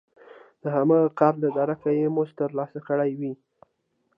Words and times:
د 0.61 0.63
هماغه 0.75 1.09
کار 1.19 1.33
له 1.43 1.49
درکه 1.57 1.89
یې 1.99 2.07
مزد 2.15 2.33
ترلاسه 2.41 2.79
کړی 2.87 3.11
وي 3.19 3.33